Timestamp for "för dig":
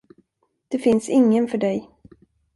1.47-1.89